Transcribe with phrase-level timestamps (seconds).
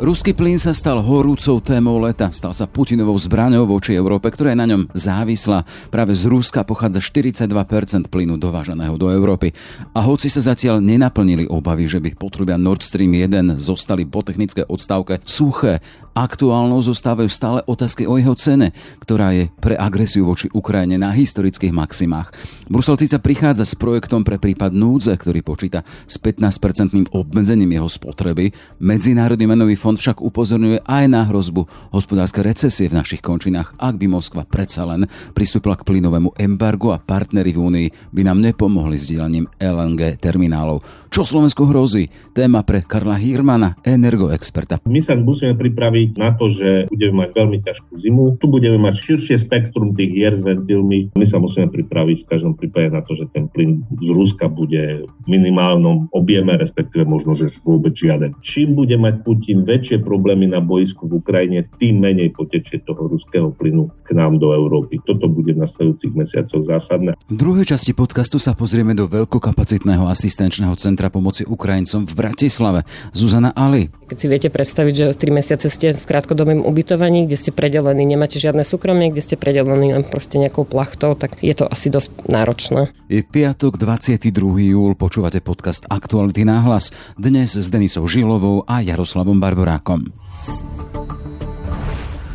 [0.00, 2.32] Ruský plyn sa stal horúcou témou leta.
[2.32, 5.68] Stal sa Putinovou zbraňou voči Európe, ktorá je na ňom závislá.
[5.92, 9.52] Práve z Ruska pochádza 42% plynu dovážaného do Európy.
[9.92, 14.64] A hoci sa zatiaľ nenaplnili obavy, že by potrubia Nord Stream 1 zostali po technické
[14.64, 15.84] odstavke suché,
[16.16, 18.72] aktuálnou zostávajú stále otázky o jeho cene,
[19.04, 22.32] ktorá je pre agresiu voči Ukrajine na historických maximách.
[22.72, 28.48] Brusel sa prichádza s projektom pre prípad núdze, ktorý počíta s 15% obmedzením jeho spotreby.
[28.80, 34.06] Medzinárodný menový fond však upozorňuje aj na hrozbu hospodárskej recesie v našich končinách, ak by
[34.10, 39.08] Moskva predsa len pristúpila k plynovému embargu a partnery v Únii by nám nepomohli s
[39.08, 40.82] dielaním LNG terminálov.
[41.08, 42.10] Čo Slovensku hrozí?
[42.36, 44.84] Téma pre Karla Hirmana, energoexperta.
[44.86, 48.22] My sa musíme pripraviť na to, že budeme mať veľmi ťažkú zimu.
[48.38, 51.10] Tu budeme mať širšie spektrum tých hier s ventilmi.
[51.16, 55.08] My sa musíme pripraviť v každom prípade na to, že ten plyn z Ruska bude
[55.08, 58.36] v minimálnom objeme, respektíve možno, že vôbec žiaden.
[58.44, 63.50] Čím bude mať Putin väčšie problémy na boisku v Ukrajine, tým menej potečie toho ruského
[63.50, 65.02] plynu k nám do Európy.
[65.02, 67.18] Toto bude v nasledujúcich mesiacoch zásadné.
[67.26, 72.84] V druhej časti podcastu sa pozrieme do veľkokapacitného asistenčného centra Centra pomoci Ukrajincom v Bratislave.
[73.16, 73.88] Zuzana Ali.
[74.10, 78.36] Keď si viete predstaviť, že 3 mesiace ste v krátkodobém ubytovaní, kde ste predelení, nemáte
[78.36, 82.92] žiadne súkromie, kde ste predelení len proste nejakou plachtou, tak je to asi dosť náročné.
[83.08, 84.28] Je piatok 22.
[84.76, 86.92] júl, počúvate podcast Aktuality náhlas.
[87.16, 89.40] Dnes s Denisou Žilovou a Jaroslavom
[89.70, 90.10] Barborákom.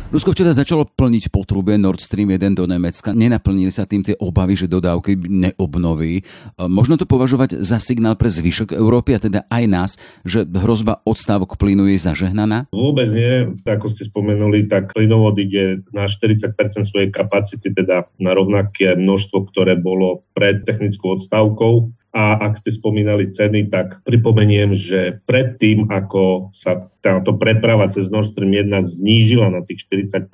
[0.06, 3.12] Rusko včera začalo plniť potrube Nord Stream 1 do Nemecka.
[3.12, 6.24] Nenaplnili sa tým tie obavy, že dodávky neobnoví.
[6.56, 9.90] Možno to považovať za signál pre zvyšok Európy a teda aj nás,
[10.24, 12.70] že hrozba odstávok plynu je zažehnaná?
[12.72, 13.60] Vôbec nie.
[13.66, 16.54] Ako ste spomenuli, tak plynovod ide na 40%
[16.88, 21.92] svojej kapacity, teda na rovnaké množstvo, ktoré bolo pred technickou odstávkou.
[22.16, 28.32] A ak ste spomínali ceny, tak pripomeniem, že predtým, ako sa táto preprava cez Nord
[28.32, 30.32] Stream 1 znížila na tých 40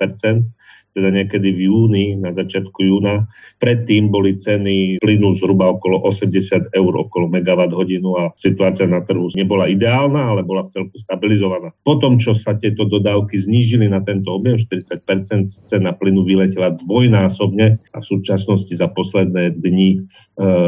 [0.93, 3.25] teda niekedy v júni, na začiatku júna.
[3.57, 9.33] Predtým boli ceny plynu zhruba okolo 80 eur okolo megawatt hodinu a situácia na trhu
[9.33, 11.73] nebola ideálna, ale bola v celku stabilizovaná.
[11.81, 17.97] Potom, čo sa tieto dodávky znížili na tento objem, 40% cena plynu vyletela dvojnásobne a
[17.97, 19.99] v súčasnosti za posledné dni e,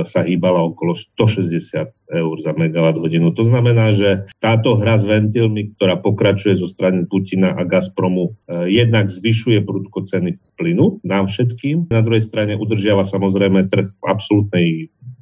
[0.04, 3.34] sa hýbala okolo 160 eur za megawatt hodinu.
[3.34, 8.70] To znamená, že táto hra s ventilmi, ktorá pokračuje zo strany Putina a Gazpromu, e,
[8.74, 11.92] jednak zvyšuje prudko ceny plynu nám všetkým.
[11.92, 14.68] Na druhej strane udržiava samozrejme trh v absolútnej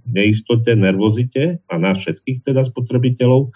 [0.05, 3.49] neistote, nervozite a nás všetkých teda spotrebiteľov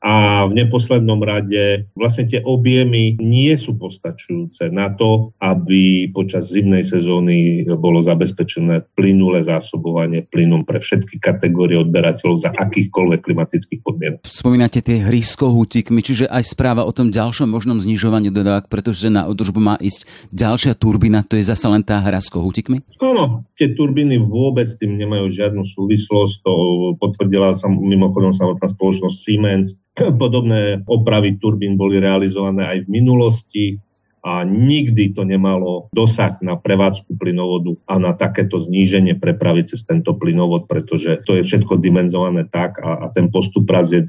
[0.00, 6.88] a v neposlednom rade vlastne tie objemy nie sú postačujúce na to, aby počas zimnej
[6.88, 14.20] sezóny bolo zabezpečené plynulé zásobovanie plynom pre všetky kategórie odberateľov za akýchkoľvek klimatických podmienok.
[14.24, 19.12] Spomínate tie hry s kohútikmi, čiže aj správa o tom ďalšom možnom znižovaní dodávok, pretože
[19.12, 22.80] na održbu má ísť ďalšia turbína, to je zase len tá hra s kohútikmi?
[23.04, 26.52] Áno, tie turbíny vôbec tým nemajú žiadnu súvislosť, to
[26.96, 33.64] potvrdila sa mimochodom samotná spoločnosť Siemens, Podobné opravy turbín boli realizované aj v minulosti
[34.20, 40.16] a nikdy to nemalo dosah na prevádzku plynovodu a na takéto zníženie prepravy cez tento
[40.16, 44.08] plynovod, pretože to je všetko dimenzované tak a, a ten postup prác je e,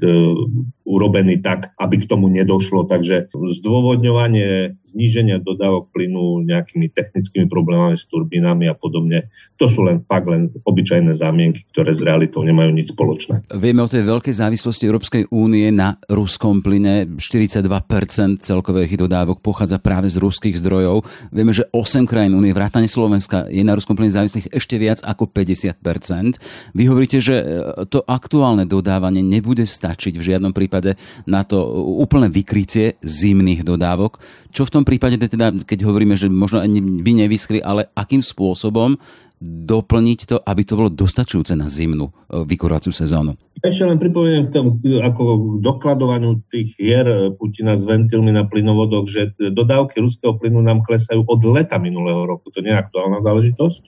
[0.88, 2.88] urobený tak, aby k tomu nedošlo.
[2.88, 10.02] Takže zdôvodňovanie zníženia dodávok plynu nejakými technickými problémami s turbínami a podobne, to sú len
[10.02, 13.46] fakt len obyčajné zámienky, ktoré s realitou nemajú nič spoločné.
[13.52, 17.06] Vieme o tej veľkej závislosti Európskej únie na ruskom plyne.
[17.16, 21.06] 42% celkových dodávok pochádza práve práve z ruských zdrojov.
[21.30, 25.30] Vieme, že 8 krajín Unie, vrátane Slovenska, je na ruskom plyne závislých ešte viac ako
[25.30, 26.42] 50%
[26.74, 27.44] Vy hovoríte, že e,
[27.86, 30.98] to aktuálne dodávanie nebude stačiť v žiadnom prípade
[31.30, 31.62] na to
[32.02, 34.18] úplné vykrytie zimných dodávok.
[34.50, 36.66] Čo v tom prípade, teda, keď hovoríme, že možno
[36.98, 38.98] by nevyskli, ale akým spôsobom
[39.42, 43.34] doplniť to, aby to bolo dostačujúce na zimnú e, vykurovaciu sezónu?
[43.58, 49.10] Ešte len pripomeniem k tomu, ako dokladovaniu tých hier e, Putina s ventilmi na plynovodoch,
[49.10, 52.54] že dodávky ruského plynu nám klesajú od leta minulého roku.
[52.54, 53.82] To nie je aktuálna záležitosť.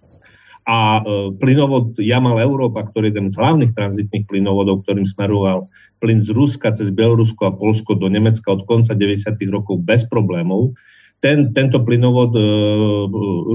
[0.65, 5.69] A e, plynovod Jamal Európa, ktorý je jeden z hlavných tranzitných plynovodov, ktorým smeroval
[6.03, 9.39] plyn z Ruska cez Bielorusko a Polsko do Nemecka od konca 90.
[9.53, 10.75] rokov bez problémov,
[11.25, 12.44] ten, tento plynovod e,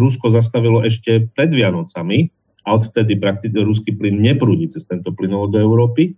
[0.01, 2.25] Rusko zastavilo ešte pred Vianocami
[2.66, 6.18] a odvtedy prakticky ruský plyn neprúdi cez tento plynovod do Európy.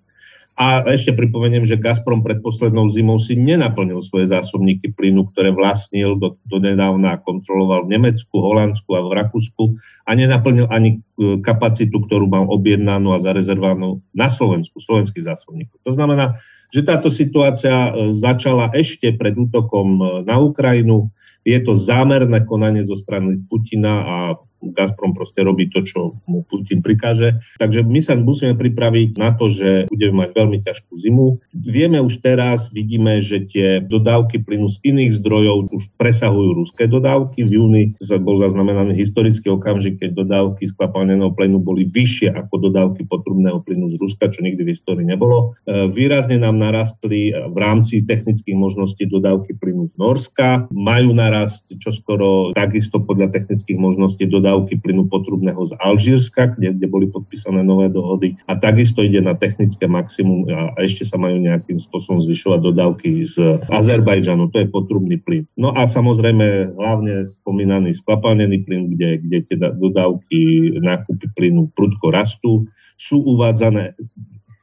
[0.56, 6.19] A ešte pripomeniem, že Gazprom pred poslednou zimou si nenaplnil svoje zásobníky plynu, ktoré vlastnil
[6.19, 9.63] do, do nedávna kontroloval v Nemecku, Holandsku a v Rakúsku
[10.07, 15.83] a nenaplnil ani e, kapacitu, ktorú mal objednanú a zarezervovanú na Slovensku, slovenských zásobníkov.
[15.83, 16.39] To znamená,
[16.71, 21.12] že táto situácia e, začala ešte pred útokom e, na Ukrajinu.
[21.44, 24.18] Je to zámerné konanie zo strany Putina a
[24.62, 27.41] Gazprom proste robí to, čo mu Putin prikáže.
[27.57, 31.41] Takže my sa musíme pripraviť na to, že budeme mať veľmi ťažkú zimu.
[31.57, 37.41] Vieme už teraz, vidíme, že tie dodávky plynu z iných zdrojov už presahujú ruské dodávky.
[37.41, 37.83] V júni
[38.21, 43.95] bol zaznamenaný historický okamžik, keď dodávky skvapalneného plynu boli vyššie ako dodávky potrubného plynu z
[43.97, 45.57] Ruska, čo nikdy v histórii nebolo.
[45.65, 50.69] E, výrazne nám narastli v rámci technických možností dodávky plynu z Norska.
[50.69, 57.10] Majú narast čoskoro takisto podľa technických možností dodávky plynu potrubného z Alžírska, kde, kde boli
[57.10, 58.38] podpísané nové dohody.
[58.46, 63.36] A takisto ide na technické maximum a ešte sa majú nejakým spôsobom zvyšovať dodávky z
[63.74, 65.50] Azerbajdžanu, to je potrubný plyn.
[65.58, 70.40] No a samozrejme hlavne spomínaný skvapalnený plyn, kde, kde tie dodávky
[70.78, 72.68] nákupy plynu prudko rastú
[73.02, 73.98] sú uvádzané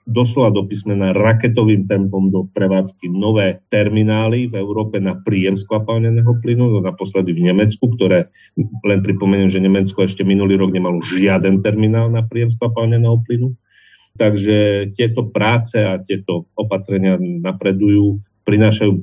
[0.09, 6.73] doslova do písmena raketovým tempom do prevádzky nové terminály v Európe na príjem skvapalneného plynu,
[6.73, 8.33] no naposledy v Nemecku, ktoré,
[8.89, 13.53] len pripomeniem, že Nemecko ešte minulý rok nemalo žiaden terminál na príjem skvapalneného plynu.
[14.19, 18.19] Takže tieto práce a tieto opatrenia napredujú
[18.49, 19.03] prinášajú e,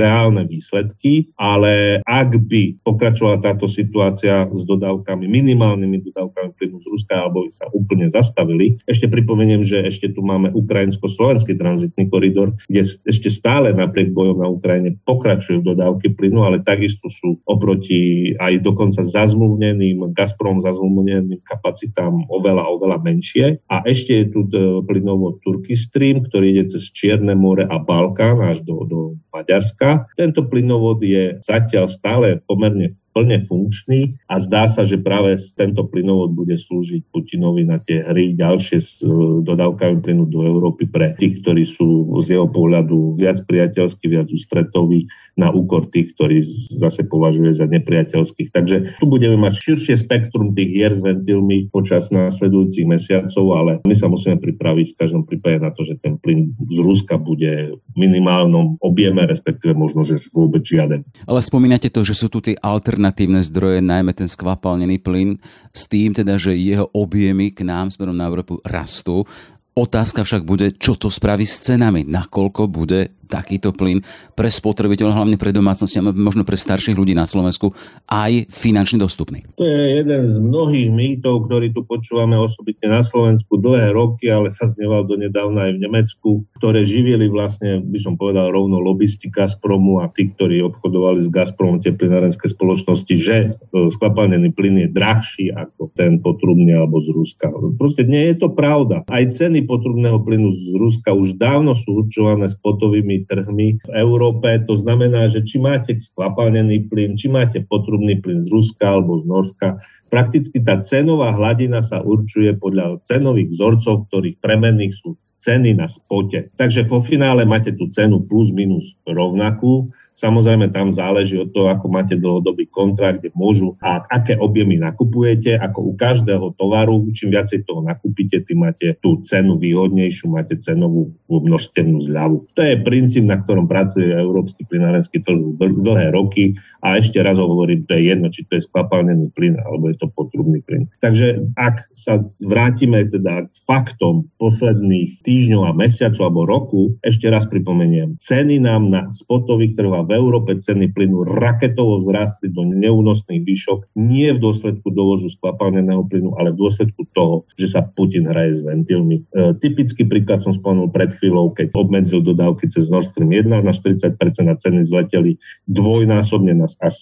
[0.00, 7.46] reálne výsledky, ale ak by pokračovala táto situácia s dodávkami, minimálnymi dodávkami z Ruska, alebo
[7.52, 13.76] sa úplne zastavili, ešte pripomeniem, že ešte tu máme ukrajinsko-slovenský tranzitný koridor, kde ešte stále
[13.76, 20.64] napriek bojom na Ukrajine pokračujú dodávky plynu, ale takisto sú oproti aj dokonca zazmluvneným, Gazprom
[20.64, 23.60] zazmluvneným kapacitám oveľa, oveľa menšie.
[23.68, 28.40] A ešte je tu e, plynovod Turkey Stream, ktorý ide cez Čierne more a Balkán
[28.42, 29.00] až do do,
[29.32, 30.08] Maďarska.
[30.16, 36.38] Tento plynovod je zatiaľ stále pomerne plne funkčný a zdá sa, že práve tento plynovod
[36.38, 39.10] bude slúžiť Putinovi na tie hry ďalšie s e,
[39.42, 45.10] dodávkami plynu do Európy pre tých, ktorí sú z jeho pohľadu viac priateľskí, viac ústretoví
[45.34, 46.46] na úkor tých, ktorí
[46.78, 48.54] zase považuje za nepriateľských.
[48.54, 53.94] Takže tu budeme mať širšie spektrum tých hier s ventilmi počas následujúcich mesiacov, ale my
[53.98, 57.94] sa musíme pripraviť v každom prípade na to, že ten plyn z Ruska bude v
[57.98, 61.02] minimálnom objeme, respektíve možno, že vôbec žiaden.
[61.26, 65.40] Ale spomínate to, že sú tu tie alternatívne alternatívne zdroje, najmä ten skvapalnený plyn,
[65.72, 69.24] s tým teda, že jeho objemy k nám smerom na Európu rastú.
[69.72, 74.00] Otázka však bude, čo to spraví s cenami, nakoľko bude takýto plyn
[74.32, 77.70] pre spotrebiteľov, hlavne pre domácnosti a možno pre starších ľudí na Slovensku
[78.08, 79.44] aj finančne dostupný.
[79.60, 84.48] To je jeden z mnohých mýtov, ktorý tu počúvame osobitne na Slovensku dlhé roky, ale
[84.48, 90.00] sa zneval donedávna aj v Nemecku, ktoré živili vlastne, by som povedal, rovno lobbysti Gazpromu
[90.00, 93.48] a tí, ktorí obchodovali s Gazpromom tie plynárenské spoločnosti, že e,
[93.92, 97.50] skvapalnený plyn je drahší ako ten potrubný alebo z Ruska.
[97.76, 99.02] Proste nie je to pravda.
[99.10, 104.60] Aj ceny potrubného plynu z Ruska už dávno sú určované spotovými trhmi v Európe.
[104.68, 109.24] To znamená, že či máte skvapalnený plyn, či máte potrubný plyn z Ruska alebo z
[109.26, 109.68] Norska,
[110.12, 116.50] prakticky tá cenová hladina sa určuje podľa cenových vzorcov, ktorých premenných sú ceny na spote.
[116.58, 121.86] Takže vo finále máte tú cenu plus minus rovnakú Samozrejme, tam záleží od toho, ako
[121.86, 127.62] máte dlhodobý kontrakt, kde môžu a aké objemy nakupujete, ako u každého tovaru, čím viacej
[127.62, 132.50] toho nakúpite, tým máte tú cenu výhodnejšiu, máte cenovú množstevnú zľavu.
[132.50, 137.86] To je princíp, na ktorom pracuje európsky plinárenský trh dlhé roky a ešte raz hovorím,
[137.86, 140.90] to je jedno, či to je skvapalnený plyn alebo je to potrubný plyn.
[140.98, 147.46] Takže ak sa vrátime teda k faktom posledných týždňov a mesiacov alebo roku, ešte raz
[147.46, 153.92] pripomeniem, ceny nám na spotových trhoch v Európe ceny plynu raketovo vzrastli do neúnosných výšok
[154.00, 158.64] nie v dôsledku dovozu skvapalneného plynu, ale v dôsledku toho, že sa Putin hraje s
[158.64, 159.28] ventilmi.
[159.28, 163.72] E, typický príklad som spomenul pred chvíľou, keď obmedzil dodávky cez Nord Stream 1 na
[163.76, 164.16] 40%
[164.48, 165.36] a ceny zleteli
[165.68, 166.96] dvojnásobne na až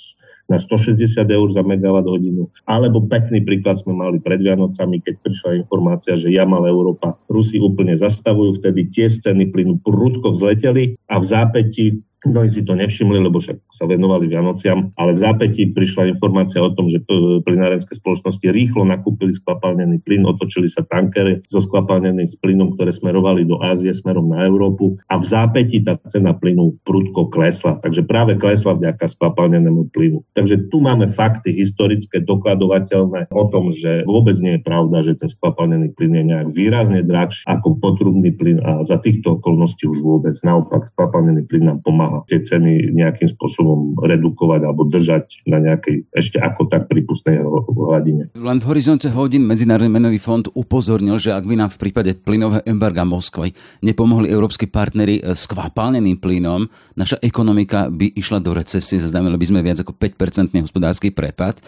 [0.47, 2.47] na 160 eur za megawatt hodinu.
[2.71, 7.99] Alebo pekný príklad sme mali pred Vianocami, keď prišla informácia, že Jamal Európa Rusi úplne
[7.99, 11.85] zastavujú, vtedy tie ceny plynu prudko vzleteli a v zápäti
[12.27, 16.75] Mnohí si to nevšimli, lebo však sa venovali Vianociam, ale v zápäti prišla informácia o
[16.75, 16.99] tom, že
[17.47, 23.63] plinárenské spoločnosti rýchlo nakúpili skvapalnený plyn, otočili sa tankery so skvapalneným plynom, ktoré smerovali do
[23.63, 27.79] Ázie smerom na Európu a v zápäti tá cena plynu prudko klesla.
[27.79, 30.27] Takže práve klesla vďaka skvapalnenému plynu.
[30.35, 35.31] Takže tu máme fakty historické, dokladovateľné o tom, že vôbec nie je pravda, že ten
[35.31, 40.35] skvapalnený plyn je nejak výrazne drahší ako potrubný plyn a za týchto okolností už vôbec.
[40.43, 46.41] Naopak skvapalnený plyn nám pomáha tie ceny nejakým spôsobom redukovať alebo držať na nejakej ešte
[46.41, 48.33] ako tak prípustnej hladine.
[48.33, 52.65] Len v horizonte hodín Medzinárodný menový fond upozornil, že ak by nám v prípade plynového
[52.65, 53.53] embarga Moskvy
[53.85, 56.65] nepomohli európsky partnery s kvapalneným plynom,
[56.97, 61.59] naša ekonomika by išla do recesie, zaznamenali by sme viac ako 5-percentný hospodársky prepad.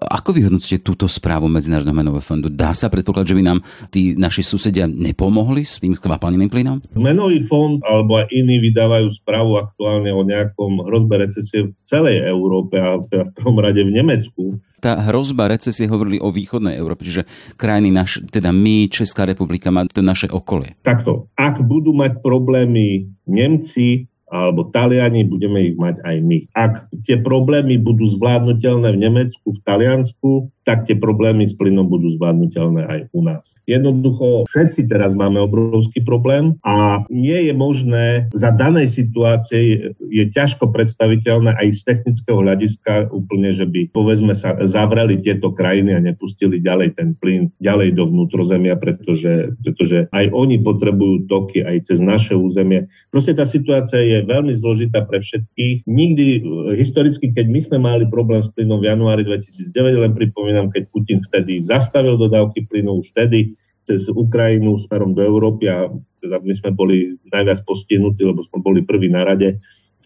[0.00, 2.48] Ako vyhodnocujete túto správu Medzinárodného menového fondu?
[2.48, 3.58] Dá sa predpokladať, že by nám
[3.92, 6.80] tí naši susedia nepomohli s tým kvapalneným plynom?
[6.96, 12.80] Menový fond alebo aj iní vydávajú správu aktuálne o nejakom hrozbe recesie v celej Európe
[12.80, 14.56] a teda v prvom rade v Nemecku.
[14.78, 17.26] Tá hrozba recesie hovorili o východnej Európe, čiže
[17.58, 20.78] krajiny naš, teda my, Česká republika, má to naše okolie.
[20.86, 26.38] Takto, ak budú mať problémy Nemci, alebo Taliani, budeme ich mať aj my.
[26.52, 32.12] Ak tie problémy budú zvládnutelné v Nemecku, v Taliansku, tak tie problémy s plynom budú
[32.20, 33.56] zvládnutelné aj u nás.
[33.64, 38.06] Jednoducho všetci teraz máme obrovský problém a nie je možné
[38.36, 44.56] za danej situácie je ťažko predstaviteľné aj z technického hľadiska úplne, že by povedzme sa
[44.64, 50.60] zavreli tieto krajiny a nepustili ďalej ten plyn ďalej do vnútrozemia, pretože, pretože aj oni
[50.60, 52.88] potrebujú toky aj cez naše územie.
[53.12, 55.84] Proste tá situácia je veľmi zložitá pre všetkých.
[55.84, 56.26] Nikdy
[56.76, 61.18] historicky, keď my sme mali problém s plynom v januári 2009, len pripomínam, keď Putin
[61.20, 63.54] vtedy zastavil dodávky plynu už vtedy
[63.88, 65.88] cez Ukrajinu smerom do Európy a
[66.20, 69.56] teda my sme boli najviac postihnutí, lebo sme boli prví na rade.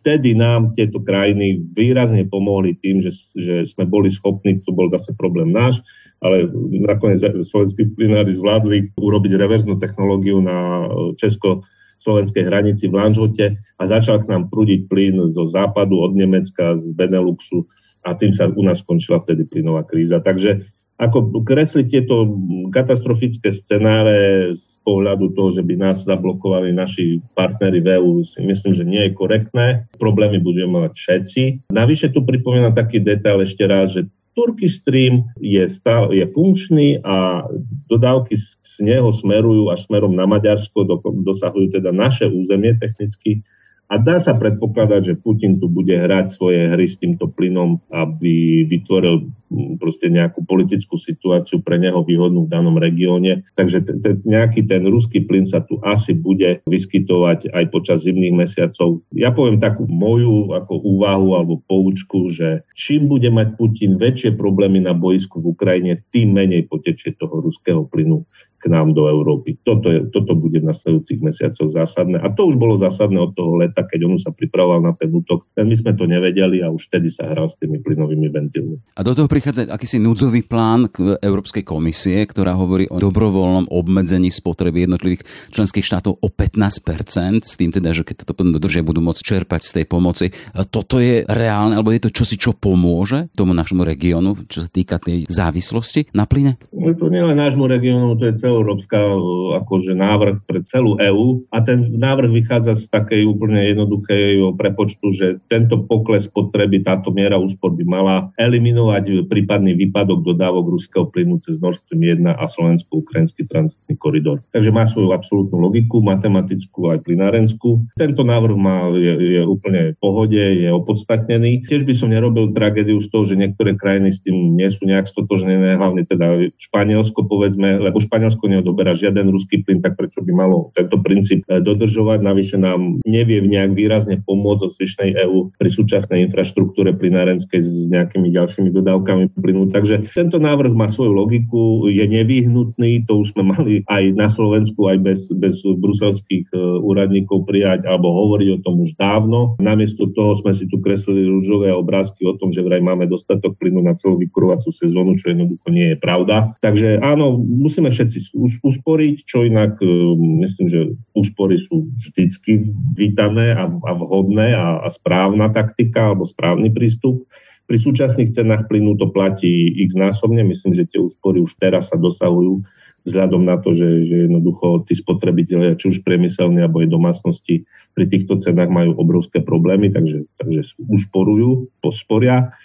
[0.03, 5.15] Vtedy nám tieto krajiny výrazne pomohli tým, že, že sme boli schopní, to bol zase
[5.15, 5.79] problém náš,
[6.19, 6.51] ale
[6.83, 11.63] nakoniec slovenskí plynári zvládli urobiť reverznú technológiu na Česko
[12.03, 16.91] slovenskej hranici v Lanžote a začal k nám prúdiť plyn zo západu od Nemecka, z
[16.99, 17.71] Beneluxu
[18.03, 20.19] a tým sa u nás skončila vtedy plynová kríza.
[20.19, 20.67] Takže
[21.03, 22.31] ako kresliť tieto
[22.71, 28.73] katastrofické scenáre z pohľadu toho, že by nás zablokovali naši partnery v EU, si myslím,
[28.73, 29.91] že nie je korektné.
[29.99, 31.43] Problémy budeme mať všetci.
[31.75, 37.45] Navyše tu pripomínam taký detail ešte raz, že Turkey Stream je, stále, je funkčný a
[37.91, 43.45] dodávky z neho smerujú až smerom na Maďarsko, do, dosahujú teda naše územie technicky
[43.93, 48.65] a dá sa predpokladať, že Putin tu bude hrať svoje hry s týmto plynom, aby
[48.65, 53.45] vytvoril mm, proste nejakú politickú situáciu pre neho výhodnú v danom regióne.
[53.53, 58.33] Takže t- t- nejaký ten ruský plyn sa tu asi bude vyskytovať aj počas zimných
[58.33, 59.05] mesiacov.
[59.13, 64.81] Ja poviem takú moju ako úvahu alebo poučku, že čím bude mať Putin väčšie problémy
[64.81, 68.25] na boisku v Ukrajine, tým menej potečie toho ruského plynu
[68.63, 69.59] k nám do Európy.
[69.67, 72.23] Toto, je, toto bude v nasledujúcich mesiacoch zásadné.
[72.23, 75.51] A to už bolo zásadné od toho leta, keď on sa pripravoval na ten útok.
[75.59, 78.79] My sme to nevedeli a už vtedy sa hral s tými plynovými ventilmi.
[78.95, 84.31] A do toho prichádza akýsi núdzový plán k Európskej komisie, ktorá hovorí o dobrovoľnom obmedzení
[84.31, 89.23] spotreby jednotlivých členských štátov o 15%, s tým teda, že keď toto dodržia, budú môcť
[89.25, 90.27] čerpať z tej pomoci.
[90.55, 94.69] A toto je reálne, alebo je to čosi, čo pomôže tomu našemu regiónu, čo sa
[94.71, 96.61] týka tej závislosti na plyne?
[96.71, 99.17] No to nie len nášmu regiónu, to je celé celoeurópska e,
[99.65, 105.27] akože návrh pre celú EÚ a ten návrh vychádza z takej úplne jednoduchej prepočtu, že
[105.49, 111.57] tento pokles potreby, táto miera úspor by mala eliminovať prípadný výpadok dodávok ruského plynu cez
[111.65, 114.45] Nord Stream 1 a slovensko-ukrajinský tranzitný koridor.
[114.53, 117.81] Takže má svoju absolútnu logiku, matematickú aj plinárenskú.
[117.97, 121.65] Tento návrh má, je, je úplne v pohode, je opodstatnený.
[121.65, 125.09] Tiež by som nerobil tragédiu z toho, že niektoré krajiny s tým nie sú nejak
[125.09, 130.35] stotožnené, hlavne teda Španielsko povedzme, lebo Španielsko Slovensko neodoberá žiaden ruský plyn, tak prečo by
[130.35, 132.27] malo tento princíp e, dodržovať?
[132.27, 138.35] Navyše nám nevie nejak výrazne pomôcť zo zvyšnej EÚ pri súčasnej infraštruktúre plynárenskej s nejakými
[138.35, 139.71] ďalšími dodávkami plynu.
[139.71, 144.91] Takže tento návrh má svoju logiku, je nevyhnutný, to už sme mali aj na Slovensku,
[144.91, 149.55] aj bez, bez bruselských e, úradníkov prijať alebo hovoriť o tom už dávno.
[149.63, 153.87] Namiesto toho sme si tu kreslili rúžové obrázky o tom, že vraj máme dostatok plynu
[153.87, 156.59] na celú vykurovacú sezónu, čo jednoducho nie je pravda.
[156.59, 160.81] Takže áno, musíme všetci usporiť, čo inak e, myslím, že
[161.13, 162.65] úspory sú vždycky
[162.97, 167.29] vítané a, a vhodné a, a správna taktika alebo správny prístup.
[167.69, 170.43] Pri súčasných cenách plynu to platí x násobne.
[170.43, 172.65] Myslím, že tie úspory už teraz sa dosahujú
[173.05, 178.05] vzhľadom na to, že, že jednoducho tí spotrebitelia, či už priemyselní alebo aj domácnosti, pri
[178.09, 182.57] týchto cenách majú obrovské problémy, takže, takže usporujú, posporia.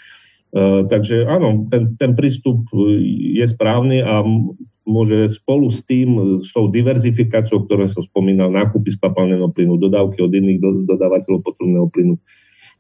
[0.56, 2.64] E, takže áno, ten, ten prístup
[3.36, 4.24] je správny a
[4.88, 10.32] môže spolu s tým, s tou diverzifikáciou, ktoré som spomínal, nákupy skvapalného plynu, dodávky od
[10.32, 12.16] iných do, dodávateľov potrubného plynu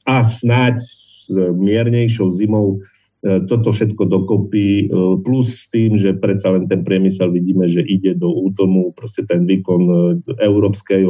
[0.07, 2.79] a snáď s miernejšou zimou
[3.17, 7.81] E, toto všetko dokopy, e, plus s tým, že predsa len ten priemysel vidíme, že
[7.81, 9.95] ide do útlmu, proste ten výkon e,
[10.37, 11.01] európskej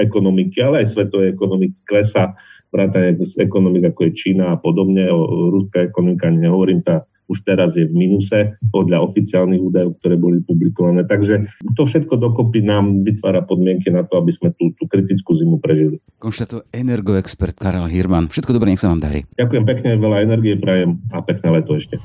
[0.00, 2.32] ekonomiky, ale aj svetovej ekonomiky klesa,
[2.72, 7.88] vrátane ekonomik ako je Čína a podobne, o ruská ekonomika nehovorím, tá už teraz je
[7.88, 11.08] v minuse podľa oficiálnych údajov, ktoré boli publikované.
[11.08, 15.56] Takže to všetko dokopy nám vytvára podmienky na to, aby sme tú, tú kritickú zimu
[15.60, 16.00] prežili.
[16.20, 18.28] Konštatuje energoexpert Karel Hirman.
[18.28, 19.24] Všetko dobré, nech sa vám darí.
[19.40, 21.96] Ďakujem pekne, veľa energie prajem a pekné leto ešte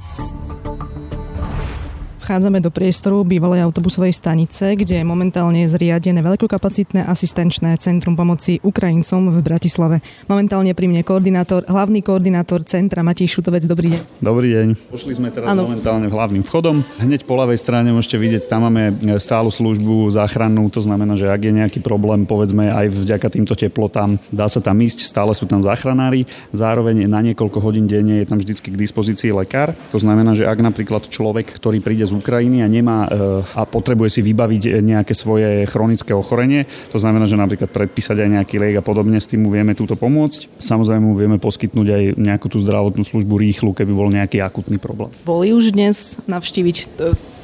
[2.30, 9.34] vchádzame do priestoru bývalej autobusovej stanice, kde je momentálne zriadené veľkokapacitné asistenčné centrum pomoci Ukrajincom
[9.34, 10.06] v Bratislave.
[10.30, 13.66] Momentálne pri mne koordinátor, hlavný koordinátor centra Matej Šutovec.
[13.66, 14.02] Dobrý deň.
[14.22, 14.68] Dobrý deň.
[14.94, 15.74] Pošli sme teraz ano.
[15.74, 16.86] momentálne hlavným vchodom.
[17.02, 21.42] Hneď po ľavej strane môžete vidieť, tam máme stálu službu záchrannú, to znamená, že ak
[21.42, 25.66] je nejaký problém, povedzme aj vďaka týmto teplotám, dá sa tam ísť, stále sú tam
[25.66, 29.74] záchranári, zároveň na niekoľko hodín denne je tam vždycky k dispozícii lekár.
[29.90, 33.10] To znamená, že ak napríklad človek, ktorý príde z Ukrajiny a nemá e,
[33.56, 38.56] a potrebuje si vybaviť nejaké svoje chronické ochorenie, to znamená, že napríklad predpísať aj nejaký
[38.60, 40.60] liek a podobne, s tým mu vieme túto pomôcť.
[40.60, 45.10] Samozrejme mu vieme poskytnúť aj nejakú tú zdravotnú službu rýchlu, keby bol nejaký akutný problém.
[45.24, 46.78] Boli už dnes navštíviť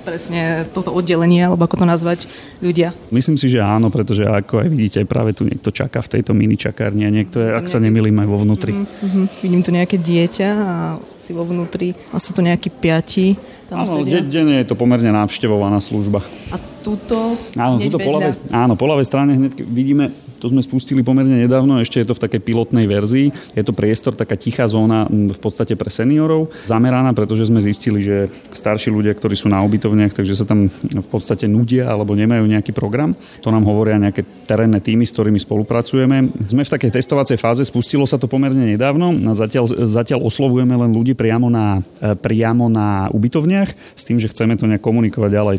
[0.05, 2.19] presne toto oddelenie, alebo ako to nazvať,
[2.61, 2.93] ľudia?
[3.09, 6.53] Myslím si, že áno, pretože ako aj vidíte, práve tu niekto čaká v tejto mini
[6.53, 8.77] čakárni a niekto je, ak sa nemýlim, aj vo vnútri.
[8.77, 9.25] Mm-hmm.
[9.41, 10.73] Vidím tu nejaké dieťa a
[11.17, 13.33] si vo vnútri a sú tu nejakí piati.
[13.65, 16.21] Tam áno, de- denne je to pomerne návštevovaná služba.
[16.53, 17.33] A túto?
[17.57, 21.79] Áno, túto po ľavej, áno, po ľavej strane hneď vidíme to sme spustili pomerne nedávno,
[21.79, 23.31] ešte je to v takej pilotnej verzii.
[23.55, 28.27] Je to priestor, taká tichá zóna v podstate pre seniorov, zameraná, pretože sme zistili, že
[28.51, 32.71] starší ľudia, ktorí sú na ubytovniach, takže sa tam v podstate nudia alebo nemajú nejaký
[32.75, 33.15] program.
[33.41, 36.29] To nám hovoria nejaké terénne týmy, s ktorými spolupracujeme.
[36.51, 40.91] Sme v takej testovacej fáze, spustilo sa to pomerne nedávno a zatiaľ, zatiaľ oslovujeme len
[40.91, 45.55] ľudí priamo na, e, priamo na ubytovniach s tým, že chceme to nejak komunikovať ďalej.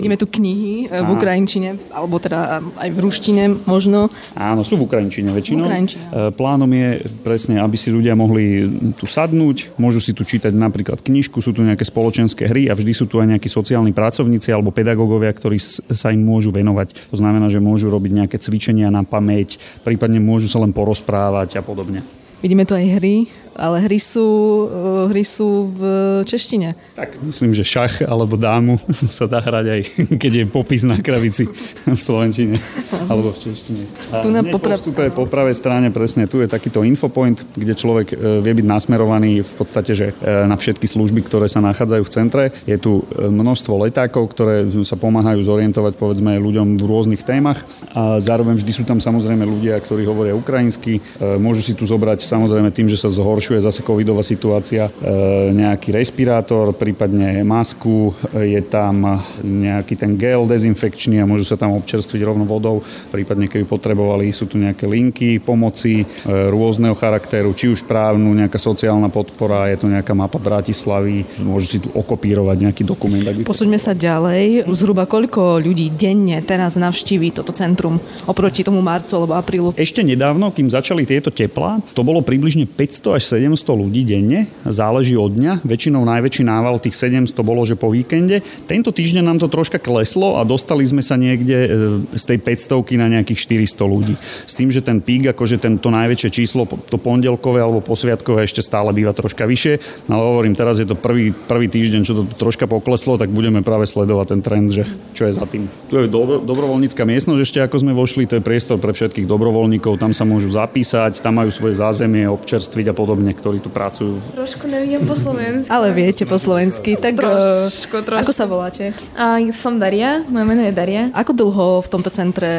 [0.00, 4.08] Ideme tu knihy e, v Ukrajinčine, alebo teda aj v ruštine možno.
[4.32, 5.68] Áno, sú v Ukrajinčine väčšinou.
[5.68, 6.04] Ukrajinčine.
[6.08, 8.66] E, plánom je presne, aby si ľudia mohli
[8.96, 12.92] tu sadnúť, môžu si tu čítať napríklad knižku, sú tu nejaké spoločenské hry a vždy
[12.96, 15.60] sú tu aj nejakí sociálni pracovníci alebo pedagógovia, ktorí
[15.92, 17.12] sa im môžu venovať.
[17.12, 21.62] To znamená, že môžu robiť nejaké cvičenia na pamäť, prípadne môžu sa len porozprávať a
[21.62, 22.02] podobne.
[22.44, 24.28] Vidíme tu aj hry, ale hry sú,
[24.66, 25.80] eh, hry sú v
[26.26, 26.74] češtine.
[26.94, 28.78] Tak myslím, že šach alebo dámu
[29.18, 29.80] sa dá hrať aj
[30.22, 31.46] keď je popis na kravici
[31.86, 32.58] v slovenčine
[33.06, 33.84] alebo v češtine.
[34.14, 34.74] A tu na popra...
[34.74, 39.46] postupe po pravej strane presne tu je takýto infopoint, kde človek eh, vie byť nasmerovaný
[39.46, 42.42] v podstate že eh, na všetky služby, ktoré sa nachádzajú v centre.
[42.66, 47.62] Je tu množstvo letákov, ktoré sa pomáhajú zorientovať povedzme ľuďom v rôznych témach
[47.94, 50.98] a zároveň vždy sú tam samozrejme ľudia, ktorí hovoria ukrajinsky.
[51.38, 53.12] Môžu si tu zobrať samozrejme tým, že sa
[53.44, 61.20] zhoršuje zase covidová situácia, e, nejaký respirátor, prípadne masku, je tam nejaký ten gel dezinfekčný
[61.20, 62.80] a môžu sa tam občerstviť rovno vodou,
[63.12, 66.04] prípadne keby potrebovali, sú tu nejaké linky pomoci e,
[66.48, 71.78] rôzneho charakteru, či už právnu, nejaká sociálna podpora, je to nejaká mapa Bratislavy, môžu si
[71.84, 73.20] tu okopírovať nejaký dokument.
[73.44, 74.72] Posúďme sa ďalej.
[74.72, 79.76] Zhruba koľko ľudí denne teraz navštíví toto centrum oproti tomu marcu alebo aprílu?
[79.76, 85.18] Ešte nedávno, kým začali tieto teplá, to bolo približne 500 až 700 ľudí denne, záleží
[85.18, 85.66] od dňa.
[85.66, 88.46] Väčšinou najväčší nával tých 700 bolo, že po víkende.
[88.70, 91.68] Tento týždeň nám to troška kleslo a dostali sme sa niekde e,
[92.14, 94.14] z tej 500 na nejakých 400 ľudí.
[94.46, 98.94] S tým, že ten pík, akože tento najväčšie číslo, to pondelkové alebo posviatkové ešte stále
[98.94, 100.06] býva troška vyššie.
[100.06, 103.64] No ale hovorím, teraz je to prvý, prvý týždeň, čo to troška pokleslo, tak budeme
[103.64, 104.84] práve sledovať ten trend, že
[105.16, 105.66] čo je za tým.
[105.88, 109.96] Tu je dobro, dobrovoľnícka miestnosť, ešte ako sme vošli, to je priestor pre všetkých dobrovoľníkov,
[109.96, 114.20] tam sa môžu zapísať, tam majú svoje zázemie, občerstviť a podobne, ktorí tu pracujú.
[114.34, 115.70] Trošku neviem po slovensky.
[115.70, 116.98] Ale viete po slovensky.
[116.98, 118.20] Tak trošku, trošku.
[118.26, 118.90] ako sa voláte?
[119.16, 121.08] A, som Daria, moje meno je Daria.
[121.14, 122.50] Ako dlho v tomto centre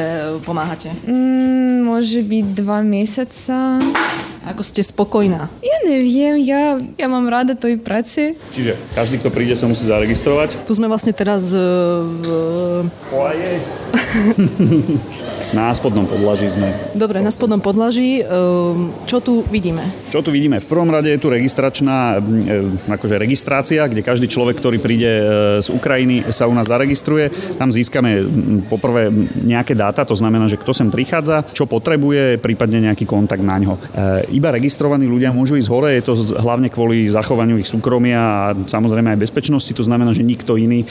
[0.47, 0.89] pomáhate?
[1.05, 3.77] Mm, môže byť dva mesiaca.
[4.45, 5.49] Ako ste spokojná?
[5.57, 8.37] Ja neviem, ja, ja mám rada toj práci.
[8.53, 10.69] Čiže každý, kto príde, sa musí zaregistrovať?
[10.69, 12.25] Tu sme vlastne teraz v...
[13.09, 13.57] Foaje.
[15.55, 16.67] Na spodnom podlaží sme.
[16.91, 18.19] Dobre, na spodnom podlaží.
[18.19, 19.87] Ehm, čo tu vidíme?
[20.11, 20.59] Čo tu vidíme?
[20.59, 25.23] V prvom rade je tu registračná e, akože registrácia, kde každý človek, ktorý príde e,
[25.63, 27.31] z Ukrajiny, sa u nás zaregistruje.
[27.55, 28.19] Tam získame
[28.67, 29.07] poprvé
[29.47, 33.79] nejaké dáta, to znamená, že kto sem prichádza, čo potrebuje, prípadne nejaký kontakt na ňo.
[34.35, 39.15] Iba registrovaní ľudia môžu ísť hore, je to hlavne kvôli zachovaniu ich súkromia a samozrejme
[39.15, 40.83] aj bezpečnosti, to znamená, že nikto iný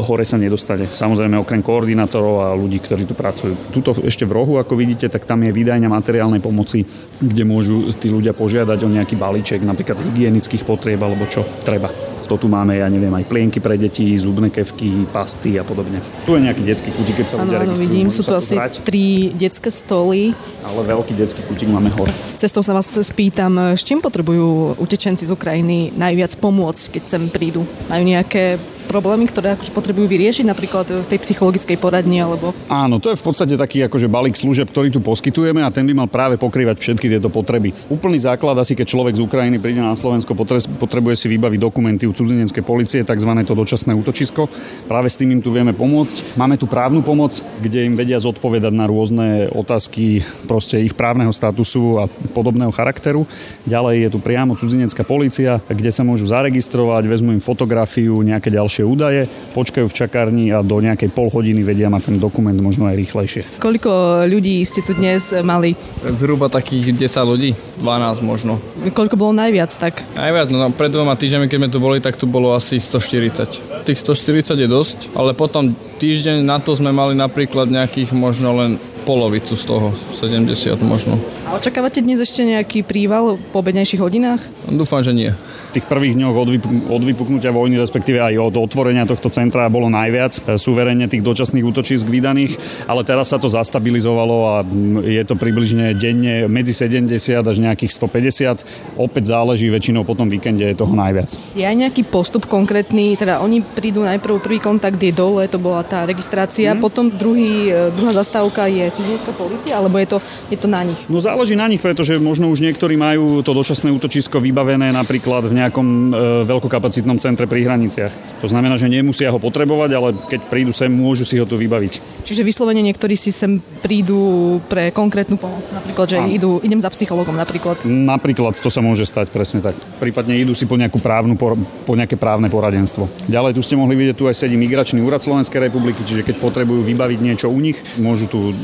[0.00, 0.88] hore sa nedostane.
[0.88, 3.81] Samozrejme okrem koordinátorov a ľudí, ktorí tu pracujú.
[3.82, 6.86] Tuto ešte v rohu, ako vidíte, tak tam je vydajňa materiálnej pomoci,
[7.18, 11.90] kde môžu tí ľudia požiadať o nejaký balíček, napríklad hygienických potrieb alebo čo treba.
[12.30, 15.98] To tu máme, ja neviem, aj plienky pre deti, zubné kevky, pasty a podobne.
[16.24, 17.90] Tu je nejaký detský kutík, keď sa ľudia ano, registrujú.
[17.90, 18.86] vidím, sú to asi hrať.
[18.86, 20.32] tri detské stoly.
[20.62, 22.14] Ale veľký detský kutík máme hore.
[22.38, 27.66] Cestou sa vás spýtam, s čím potrebujú utečenci z Ukrajiny najviac pomôcť, keď sem prídu?
[27.90, 32.56] Majú nejaké problémy, ktoré akože potrebujú vyriešiť, napríklad v tej psychologickej poradni alebo...
[32.66, 35.92] Áno, to je v podstate taký akože balík služieb, ktorý tu poskytujeme a ten by
[35.92, 37.76] mal práve pokrývať všetky tieto potreby.
[37.92, 40.32] Úplný základ asi, keď človek z Ukrajiny príde na Slovensko,
[40.78, 43.30] potrebuje si vybaviť dokumenty u cudzineckej policie, tzv.
[43.44, 44.48] to dočasné útočisko.
[44.88, 46.40] Práve s tým im tu vieme pomôcť.
[46.40, 52.00] Máme tu právnu pomoc, kde im vedia zodpovedať na rôzne otázky proste ich právneho statusu
[52.00, 53.28] a podobného charakteru.
[53.68, 58.71] Ďalej je tu priamo cudzinecká policia, kde sa môžu zaregistrovať, vezmu im fotografiu, nejaké ďalšie
[58.72, 62.88] ďalšie údaje, počkajú v čakárni a do nejakej pol hodiny vedia mať ten dokument možno
[62.88, 63.60] aj rýchlejšie.
[63.60, 65.76] Koľko ľudí ste tu dnes mali?
[66.16, 67.52] Zhruba takých 10 ľudí,
[67.84, 68.56] 12 možno.
[68.96, 70.00] Koľko bolo najviac tak?
[70.16, 73.84] Najviac, no pred dvoma týždňami, keď sme tu boli, tak tu bolo asi 140.
[73.84, 78.80] Tých 140 je dosť, ale potom týždeň na to sme mali napríklad nejakých možno len
[79.04, 81.20] polovicu z toho, 70 možno.
[81.44, 84.40] A očakávate dnes ešte nejaký príval po obednejších hodinách?
[84.64, 85.28] Dúfam, že nie
[85.72, 89.88] tých prvých dňoch od, vypuk- od vypuknutia vojny, respektíve aj od otvorenia tohto centra bolo
[89.88, 94.54] najviac e, suverene tých dočasných útočísk vydaných, ale teraz sa to zastabilizovalo a
[95.00, 97.08] je to približne denne medzi 70
[97.40, 99.00] až nejakých 150.
[99.00, 101.32] Opäť záleží, väčšinou po tom víkende je toho najviac.
[101.56, 105.80] Je aj nejaký postup konkrétny, teda oni prídu najprv, prvý kontakt je dole, to bola
[105.80, 106.78] tá registrácia, mm.
[106.84, 110.18] potom druhý, e, druhá zastávka je cudzinecká policia, alebo je to,
[110.52, 111.00] je to na nich?
[111.08, 115.61] No záleží na nich, pretože možno už niektorí majú to dočasné útočisko vybavené napríklad v
[115.62, 116.10] nejakom e,
[116.46, 118.42] veľkokapacitnom centre pri hraniciach.
[118.42, 122.24] To znamená, že nemusia ho potrebovať, ale keď prídu sem, môžu si ho tu vybaviť.
[122.26, 127.34] Čiže vyslovene niektorí si sem prídu pre konkrétnu pomoc, napríklad, že idú, idem za psychologom
[127.38, 127.82] napríklad.
[127.86, 129.74] Napríklad to sa môže stať presne tak.
[129.98, 131.54] Prípadne idú si po nejakú právnu, po,
[131.94, 133.06] nejaké právne poradenstvo.
[133.30, 136.82] Ďalej tu ste mohli vidieť, tu aj sedí migračný úrad Slovenskej republiky, čiže keď potrebujú
[136.82, 138.54] vybaviť niečo u nich, môžu tu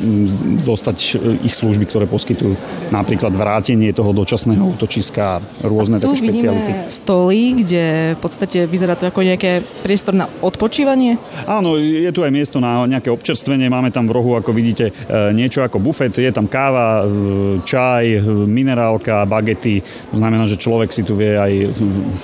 [0.66, 2.54] dostať e, ich služby, ktoré poskytujú.
[2.90, 9.24] Napríklad vrátenie toho dočasného útočiska, rôzne také špeciality stoly, kde v podstate vyzerá to ako
[9.24, 11.20] nejaké priestor na odpočívanie?
[11.46, 13.68] Áno, je tu aj miesto na nejaké občerstvenie.
[13.68, 14.92] Máme tam v rohu, ako vidíte, e,
[15.32, 16.16] niečo ako bufet.
[16.16, 19.80] Je tam káva, e, čaj, e, minerálka, bagety.
[20.12, 21.52] To znamená, že človek si tu vie aj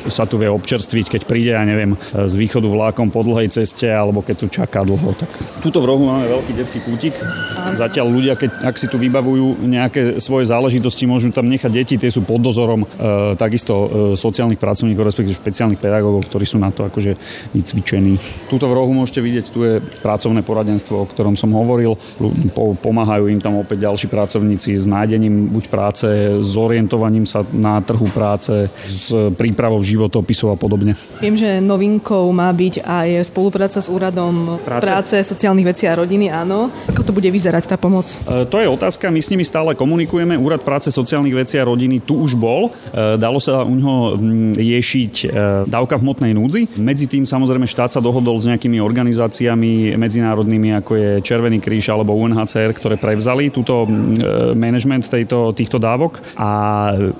[0.08, 4.24] sa tu vie občerstviť, keď príde, ja neviem, z východu vlákom po dlhej ceste, alebo
[4.24, 5.14] keď tu čaká dlho.
[5.14, 7.14] Tak tuto v rohu máme veľký detský kútik.
[7.76, 12.10] Zatiaľ ľudia, keď, ak si tu vybavujú nejaké svoje záležitosti, môžu tam nechať deti, tie
[12.10, 12.86] sú pod dozorom e,
[13.36, 13.86] takisto e,
[14.18, 17.18] sociálnych sociálnych pracovníkov, respektíve špeciálnych pedagógov, ktorí sú na to akože
[17.52, 18.14] vycvičení.
[18.46, 21.98] Tuto v rohu môžete vidieť, tu je pracovné poradenstvo, o ktorom som hovoril.
[22.54, 26.06] Pomáhajú im tam opäť ďalší pracovníci s nájdením buď práce,
[26.38, 30.94] s orientovaním sa na trhu práce, s prípravou životopisov a podobne.
[31.18, 36.30] Viem, že novinkou má byť aj spolupráca s úradom práce, práce sociálnych vecí a rodiny,
[36.30, 36.70] áno.
[36.90, 38.06] Ako to bude vyzerať tá pomoc?
[38.26, 40.38] E, to je otázka, my s nimi stále komunikujeme.
[40.38, 42.68] Úrad práce sociálnych vecí a rodiny tu už bol.
[42.68, 43.96] E, dalo sa u neho
[44.52, 45.26] riešiť e,
[45.64, 46.76] dávka v hmotnej núdzi.
[46.76, 52.12] Medzi tým samozrejme štát sa dohodol s nejakými organizáciami medzinárodnými, ako je Červený kríž alebo
[52.18, 56.50] UNHCR, ktoré prevzali túto e, management tejto, týchto dávok a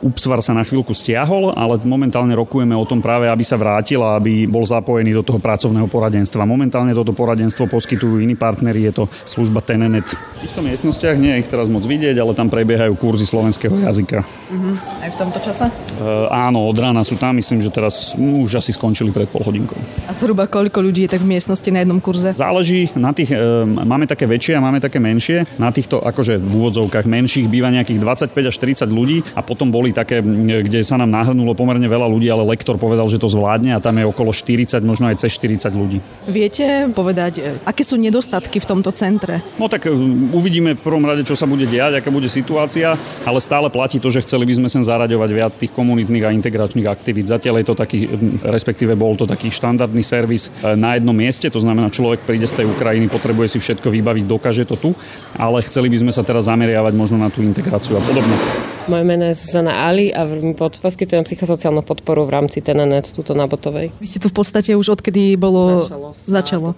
[0.02, 4.18] UPSVAR sa na chvíľku stiahol, ale momentálne rokujeme o tom práve, aby sa vrátil a
[4.18, 6.44] aby bol zapojený do toho pracovného poradenstva.
[6.44, 10.10] Momentálne toto poradenstvo poskytujú iní partneri, je to služba Tenenet.
[10.10, 14.24] V týchto miestnostiach nie je ich teraz moc vidieť, ale tam prebiehajú kurzy slovenského jazyka.
[14.24, 14.74] Uh-huh.
[15.04, 15.70] Aj v tomto čase?
[16.00, 19.30] Uh, áno, od rána sú sú tam, myslím, že teraz no, už asi skončili pred
[19.30, 19.78] pol hodinkou.
[20.10, 22.34] A zhruba koľko ľudí je tak v miestnosti na jednom kurze?
[22.34, 25.46] Záleží, na tých, e, máme také väčšie a máme také menšie.
[25.62, 28.02] Na týchto akože v úvodzovkách menších býva nejakých
[28.34, 32.26] 25 až 40 ľudí a potom boli také, kde sa nám nahrnulo pomerne veľa ľudí,
[32.26, 35.70] ale lektor povedal, že to zvládne a tam je okolo 40, možno aj cez 40
[35.70, 36.02] ľudí.
[36.26, 39.38] Viete povedať, e, aké sú nedostatky v tomto centre?
[39.54, 39.94] No tak e,
[40.34, 44.10] uvidíme v prvom rade, čo sa bude diať, aká bude situácia ale stále platí to,
[44.10, 47.26] že chceli by sme sem zaraďovať viac tých komunitných a integračných aktivít.
[47.26, 48.06] Zatiaľ je to taký,
[48.46, 52.62] respektíve bol to taký štandardný servis e, na jednom mieste, to znamená, človek príde z
[52.62, 54.90] tej Ukrajiny, potrebuje si všetko vybaviť, dokáže to tu,
[55.34, 58.38] ale chceli by sme sa teraz zameriavať možno na tú integráciu a podobne.
[58.84, 63.48] Moje meno je Zuzana Ali a pod, poskytujem psychosociálnu podporu v rámci TNNet tuto na
[63.48, 63.88] Botovej.
[63.96, 65.80] Vy ste tu v podstate už odkedy bolo...
[65.80, 66.08] Začalo.
[66.12, 66.68] Začalo.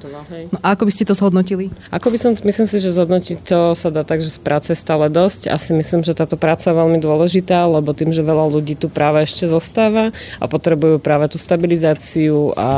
[0.55, 1.67] no a ako by ste to zhodnotili?
[1.91, 5.11] Ako by som, myslím si, že zhodnotiť to sa dá tak, že z práce stále
[5.11, 5.51] dosť.
[5.51, 9.27] Asi myslím, že táto práca je veľmi dôležitá, lebo tým, že veľa ľudí tu práve
[9.27, 12.71] ešte zostáva a potrebujú práve tú stabilizáciu a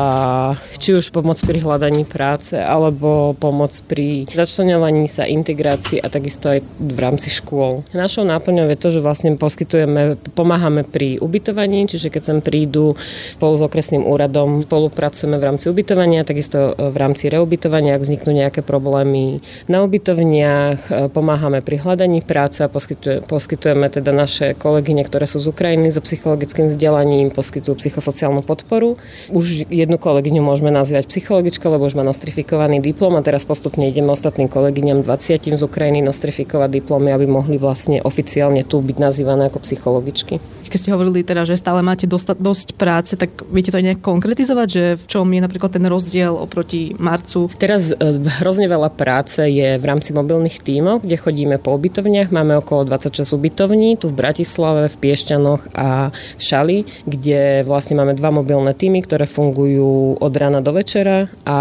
[0.80, 6.64] či už pomoc pri hľadaní práce, alebo pomoc pri začlenovaní sa, integrácii a takisto aj
[6.80, 7.84] v rámci škôl.
[7.92, 12.94] Našou náplňou je to, že vlastne vlastne poskytujeme, pomáhame pri ubytovaní, čiže keď sem prídu
[13.26, 18.62] spolu s okresným úradom, spolupracujeme v rámci ubytovania, takisto v rámci reubytovania, ak vzniknú nejaké
[18.62, 25.42] problémy na ubytovniach, e, pomáhame pri hľadaní práce a poskytujeme, teda naše kolegyne, ktoré sú
[25.42, 29.02] z Ukrajiny so psychologickým vzdelaním, poskytujú psychosociálnu podporu.
[29.34, 34.14] Už jednu kolegyňu môžeme nazvať psychologičkou, lebo už má nostrifikovaný diplom a teraz postupne ideme
[34.14, 39.64] ostatným kolegyňam 20 z Ukrajiny nostrifikovať diplomy, aby mohli vlastne oficiálne tu byť nazývané ako
[39.64, 40.36] psychologičky.
[40.68, 44.68] Keď ste hovorili teda, že stále máte dosta- dosť práce, tak viete to nejak konkretizovať,
[44.68, 47.48] že v čom je napríklad ten rozdiel oproti marcu?
[47.56, 47.96] Teraz e,
[48.44, 52.28] hrozne veľa práce je v rámci mobilných tímov, kde chodíme po ubytovniach.
[52.28, 56.78] Máme okolo 26 ubytovní tu v Bratislave, v Piešťanoch a v Šali,
[57.08, 61.58] kde vlastne máme dva mobilné týmy, ktoré fungujú od rána do večera a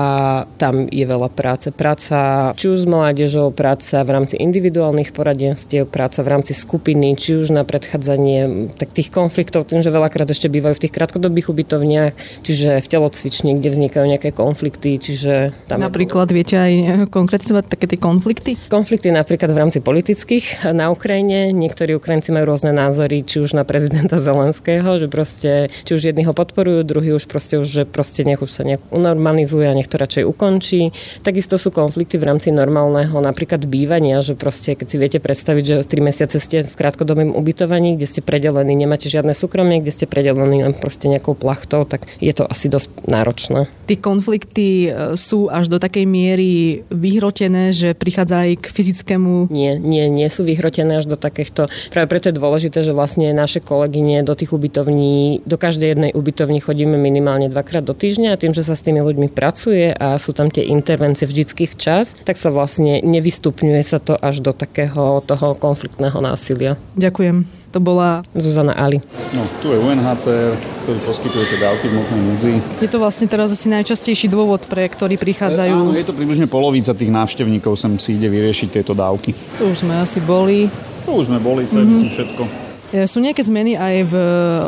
[0.60, 1.72] tam je veľa práce.
[1.72, 7.39] Práca či už s mládežou, práca v rámci individuálnych poradenstiev, práca v rámci skupiny, či
[7.39, 12.14] už na predchádzanie tak tých konfliktov, tým, že veľakrát ešte bývajú v tých krátkodobých ubytovniach,
[12.42, 16.74] čiže v telocvični, kde vznikajú nejaké konflikty, čiže tam Napríklad viete aj
[17.14, 18.58] konkretizovať také tie konflikty?
[18.68, 21.54] Konflikty napríklad v rámci politických na Ukrajine.
[21.54, 26.26] Niektorí Ukrajinci majú rôzne názory, či už na prezidenta Zelenského, že proste, či už jedni
[26.26, 29.92] ho podporujú, druhý už proste už, že proste nech už sa nejak unormalizuje a nech
[29.92, 30.90] to radšej ukončí.
[31.22, 35.76] Takisto sú konflikty v rámci normálneho napríklad bývania, že proste keď si viete predstaviť, že
[35.86, 40.63] 3 mesiace ste v krátkodobom ubytovaní, kde ste predelení, nemáte žiadne súkromie, kde ste predelení
[40.63, 43.67] len proste nejakou plachtou, tak je to asi dosť náročné.
[43.84, 49.52] Tie konflikty e, sú až do takej miery vyhrotené, že prichádza aj k fyzickému...
[49.52, 51.67] Nie, nie, nie sú vyhrotené až do takýchto...
[51.91, 56.63] Práve preto je dôležité, že vlastne naše kolegyne do tých ubytovní, do každej jednej ubytovní
[56.63, 60.32] chodíme minimálne dvakrát do týždňa a tým, že sa s tými ľuďmi pracuje a sú
[60.32, 65.56] tam tie intervencie vždycky včas, tak sa vlastne nevystupňuje sa to až do takého toho
[65.56, 66.76] konfliktného násilia.
[67.00, 67.66] Ďakujem.
[67.75, 69.03] To bola Zuzana Ali.
[69.36, 70.56] No, tu je UNHCR,
[70.88, 72.51] ktorý poskytuje tie dávky v moknej núdzi.
[72.80, 75.75] Je to vlastne teraz asi najčastejší dôvod, pre ktorý prichádzajú...
[75.75, 79.36] E, áno, je to približne polovica tých návštevníkov sem si ide vyriešiť tieto dávky.
[79.60, 80.71] Tu už sme asi boli.
[81.03, 82.12] Tu už sme boli, to je mm-hmm.
[82.12, 82.66] všetko.
[82.88, 84.15] E, sú nejaké zmeny aj v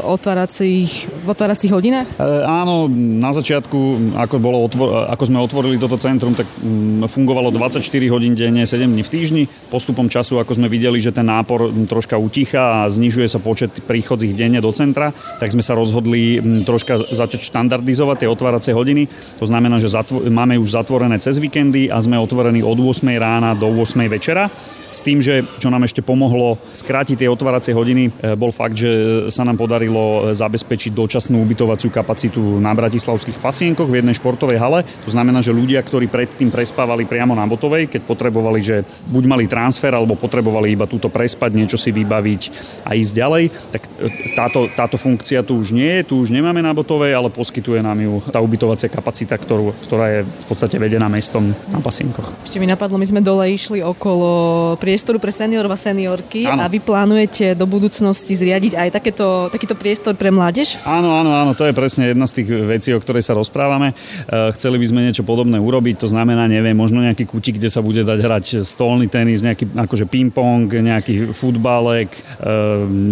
[0.03, 2.07] otváracích, v otváracích hodinách?
[2.19, 7.47] E, áno, na začiatku, ako, bolo otvor, ako sme otvorili toto centrum, tak mm, fungovalo
[7.55, 7.79] 24
[8.11, 9.43] hodín denne, 7 dní v týždni.
[9.71, 14.35] Postupom času, ako sme videli, že ten nápor troška uticha a znižuje sa počet príchodzích
[14.35, 19.07] denne do centra, tak sme sa rozhodli mm, troška začať štandardizovať tie otváracie hodiny.
[19.39, 23.55] To znamená, že zatvo- máme už zatvorené cez víkendy a sme otvorení od 8 rána
[23.55, 24.51] do 8 večera.
[24.89, 28.89] S tým, že čo nám ešte pomohlo skrátiť tie otváracie hodiny, e, bol fakt, že
[29.29, 34.79] sa nám podarilo zabezpečiť dočasnú ubytovaciu kapacitu na bratislavských pasienkoch v jednej športovej hale.
[35.05, 39.45] To znamená, že ľudia, ktorí predtým prespávali priamo na Botovej, keď potrebovali, že buď mali
[39.45, 42.41] transfer, alebo potrebovali iba túto prespať, niečo si vybaviť
[42.85, 46.59] a ísť ďalej, tak e, táto, táto funkcia tu už nie je, tu už nemáme
[46.59, 51.07] na Botovej, ale poskytuje nám ju tá ubytovacia kapacita, ktorú, ktorá je v podstate vedená
[51.07, 52.29] mestom na pasienkoch.
[52.45, 54.29] Ešte mi napadlo, my sme dole išli okolo
[54.77, 56.63] priestoru pre seniorov a seniorky ano.
[56.63, 57.65] a vy plánujete do
[57.99, 60.79] budúcnosti zriadiť aj takéto, takýto priestor pre mládež?
[60.87, 63.91] Áno, áno, áno, to je presne jedna z tých vecí, o ktorej sa rozprávame.
[63.91, 67.83] E, chceli by sme niečo podobné urobiť, to znamená, neviem, možno nejaký kutik, kde sa
[67.83, 72.21] bude dať hrať stolný tenis, nejaký akože ping-pong, nejaký futbalek, e,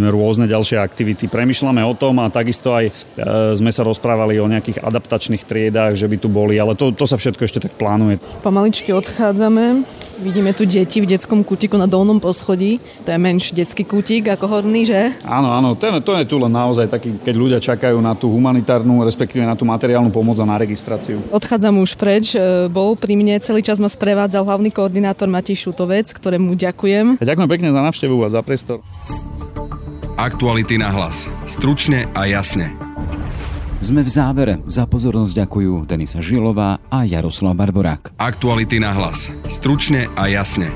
[0.08, 1.28] rôzne ďalšie aktivity.
[1.28, 2.92] Premýšľame o tom a takisto aj e,
[3.60, 7.20] sme sa rozprávali o nejakých adaptačných triedách, že by tu boli, ale to, to sa
[7.20, 8.24] všetko ešte tak plánuje.
[8.40, 9.84] Pomaličky odchádzame.
[10.18, 12.82] Vidíme tu deti v detskom kútiku na dolnom poschodí.
[13.06, 15.14] To je menší detský kútik ako horný, že?
[15.22, 18.34] Áno, áno, to je, to je tu len naozaj taký, keď ľudia čakajú na tú
[18.34, 21.22] humanitárnu, respektíve na tú materiálnu pomoc a na registráciu.
[21.30, 22.34] Odchádzam už preč.
[22.34, 27.22] E, bol pri mne, celý čas ma sprevádzal hlavný koordinátor Matej Šutovec, ktorému ďakujem.
[27.22, 28.82] A ďakujem pekne za návštevu a za priestor.
[30.18, 31.30] Aktuality na hlas.
[31.46, 32.97] Stručne a jasne.
[33.78, 34.54] Sme v závere.
[34.66, 38.10] Za pozornosť ďakujú Denisa Žilová a Jaroslav Barborák.
[38.18, 39.30] Aktuality na hlas.
[39.46, 40.74] Stručne a jasne.